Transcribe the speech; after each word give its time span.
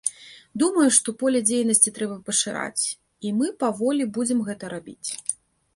Думаю, 0.61 0.85
што 0.97 1.13
поле 1.23 1.41
дзейнасці 1.49 1.93
трэба 1.97 2.17
пашыраць, 2.31 2.85
і 3.27 3.35
мы 3.41 3.53
паволі 3.65 4.03
будзем 4.19 4.39
гэта 4.51 4.65
рабіць. 4.77 5.09